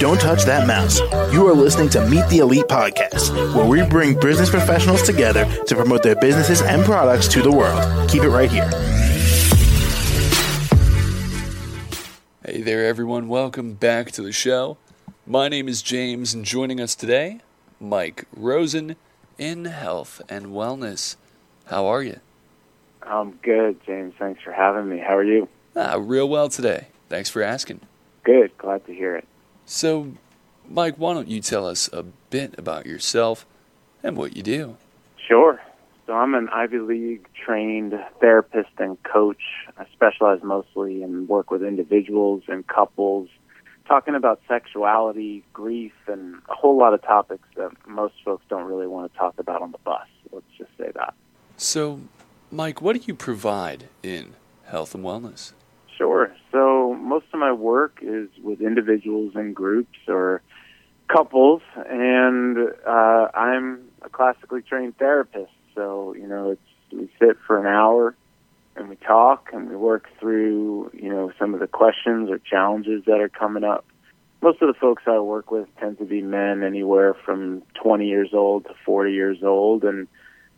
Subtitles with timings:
[0.00, 0.98] Don't touch that mouse.
[1.32, 5.76] You are listening to Meet the Elite podcast, where we bring business professionals together to
[5.76, 8.10] promote their businesses and products to the world.
[8.10, 8.68] Keep it right here.
[12.44, 13.28] Hey there, everyone.
[13.28, 14.76] Welcome back to the show.
[15.26, 17.40] My name is James, and joining us today,
[17.78, 18.96] Mike Rosen
[19.38, 21.14] in Health and Wellness.
[21.66, 22.18] How are you?
[23.02, 24.14] I'm good, James.
[24.18, 24.98] Thanks for having me.
[24.98, 25.48] How are you?
[25.76, 26.88] Ah, real well today.
[27.08, 27.80] Thanks for asking.
[28.22, 28.56] Good.
[28.58, 29.26] Glad to hear it.
[29.66, 30.12] So,
[30.68, 33.46] Mike, why don't you tell us a bit about yourself
[34.02, 34.76] and what you do?
[35.26, 35.60] Sure.
[36.06, 39.42] So, I'm an Ivy League trained therapist and coach.
[39.78, 43.28] I specialize mostly in work with individuals and couples,
[43.88, 48.86] talking about sexuality, grief, and a whole lot of topics that most folks don't really
[48.86, 50.06] want to talk about on the bus.
[50.30, 51.14] Let's just say that.
[51.56, 52.00] So,
[52.50, 54.34] Mike, what do you provide in
[54.66, 55.52] health and wellness?
[56.04, 56.30] Sure.
[56.52, 60.42] So most of my work is with individuals and groups or
[61.08, 65.52] couples, and uh, I'm a classically trained therapist.
[65.74, 66.60] So you know, it's
[66.92, 68.14] we sit for an hour
[68.76, 73.04] and we talk and we work through you know some of the questions or challenges
[73.06, 73.86] that are coming up.
[74.42, 78.34] Most of the folks I work with tend to be men, anywhere from 20 years
[78.34, 80.06] old to 40 years old, and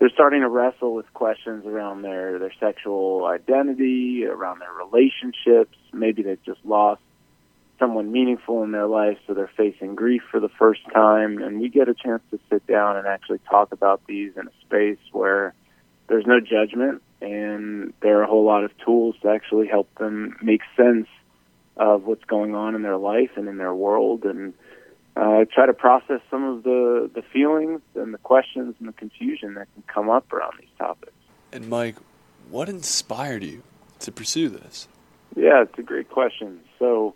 [0.00, 5.76] they're starting to wrestle with questions around their their sexual identity, around their relationships.
[5.92, 7.02] Maybe they've just lost
[7.78, 11.42] someone meaningful in their life, so they're facing grief for the first time.
[11.42, 14.50] And we get a chance to sit down and actually talk about these in a
[14.62, 15.54] space where
[16.08, 20.36] there's no judgment, and there are a whole lot of tools to actually help them
[20.42, 21.08] make sense
[21.76, 24.54] of what's going on in their life and in their world, and
[25.16, 29.54] uh, try to process some of the, the feelings and the questions and the confusion
[29.54, 31.12] that can come up around these topics.
[31.52, 31.96] And Mike,
[32.48, 33.62] what inspired you
[34.00, 34.88] to pursue this?
[35.36, 36.60] Yeah, it's a great question.
[36.78, 37.14] So,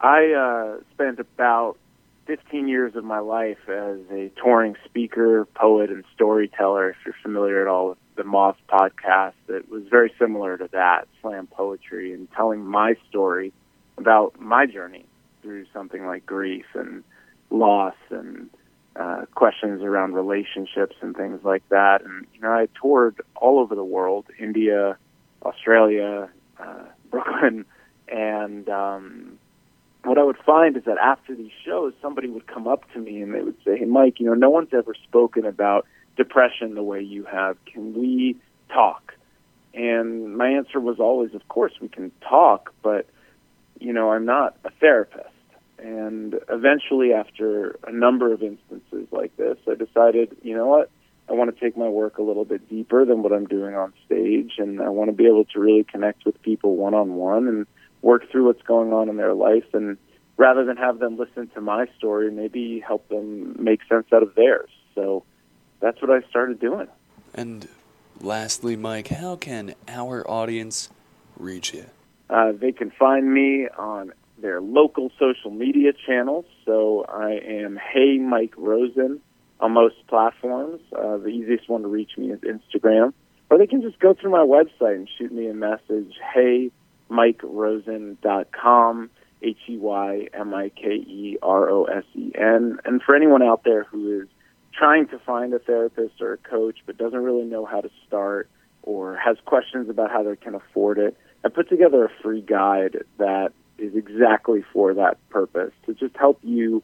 [0.00, 1.78] I uh, spent about
[2.26, 6.90] 15 years of my life as a touring speaker, poet, and storyteller.
[6.90, 11.06] If you're familiar at all with the Moth podcast, it was very similar to that
[11.20, 13.52] slam poetry and telling my story
[13.98, 15.03] about my journey
[15.94, 17.04] something like grief and
[17.50, 18.50] loss and
[18.96, 22.02] uh, questions around relationships and things like that.
[22.04, 24.96] And you know, I toured all over the world: India,
[25.44, 26.28] Australia,
[26.58, 27.64] uh, Brooklyn,
[28.08, 29.38] and um,
[30.04, 33.22] what I would find is that after these shows, somebody would come up to me
[33.22, 36.82] and they would say, "Hey, Mike, you know, no one's ever spoken about depression the
[36.82, 37.56] way you have.
[37.66, 38.36] Can we
[38.68, 39.14] talk?"
[39.74, 43.06] And my answer was always, "Of course we can talk, but
[43.78, 45.33] you know, I'm not a therapist."
[45.84, 50.90] And eventually, after a number of instances like this, I decided, you know what?
[51.28, 53.92] I want to take my work a little bit deeper than what I'm doing on
[54.06, 57.48] stage, and I want to be able to really connect with people one on one
[57.48, 57.66] and
[58.00, 59.74] work through what's going on in their life.
[59.74, 59.98] And
[60.38, 64.34] rather than have them listen to my story, maybe help them make sense out of
[64.36, 64.70] theirs.
[64.94, 65.22] So
[65.80, 66.88] that's what I started doing.
[67.34, 67.68] And
[68.22, 70.88] lastly, Mike, how can our audience
[71.36, 71.84] reach you?
[72.30, 76.44] Uh, they can find me on their local social media channels.
[76.64, 79.20] So I am Hey Mike Rosen
[79.60, 80.80] on most platforms.
[80.92, 83.12] Uh, the easiest one to reach me is Instagram.
[83.50, 86.70] Or they can just go through my website and shoot me a message, hey,
[87.08, 89.10] Mike MikeRosen.com,
[89.42, 92.78] H E Y M I K E R O S E N.
[92.84, 94.28] And for anyone out there who is
[94.72, 98.48] trying to find a therapist or a coach but doesn't really know how to start
[98.82, 103.04] or has questions about how they can afford it, I put together a free guide
[103.18, 103.52] that
[103.84, 106.82] is exactly for that purpose to just help you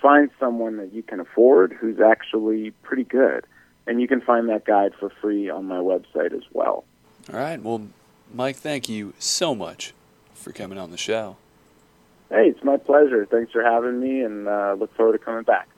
[0.00, 3.44] find someone that you can afford who's actually pretty good.
[3.86, 6.84] And you can find that guide for free on my website as well.
[7.32, 7.60] All right.
[7.60, 7.88] Well,
[8.32, 9.92] Mike, thank you so much
[10.34, 11.36] for coming on the show.
[12.30, 13.26] Hey, it's my pleasure.
[13.26, 15.68] Thanks for having me, and uh, look forward to coming back.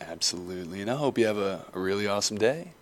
[0.00, 0.80] Absolutely.
[0.80, 2.72] And I hope you have a, a really awesome day.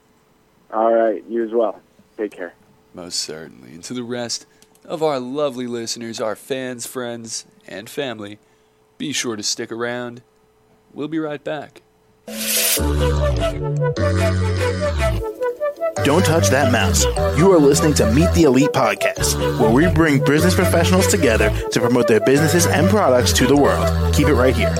[0.72, 1.22] All right.
[1.28, 1.80] You as well.
[2.16, 2.54] Take care.
[2.94, 3.72] Most certainly.
[3.72, 4.46] And to the rest
[4.84, 8.38] of our lovely listeners, our fans, friends, and family,
[8.98, 10.22] be sure to stick around.
[10.92, 11.82] We'll be right back.
[16.04, 17.04] Don't touch that mouse.
[17.38, 21.80] You are listening to Meet the Elite podcast, where we bring business professionals together to
[21.80, 24.14] promote their businesses and products to the world.
[24.14, 24.74] Keep it right here.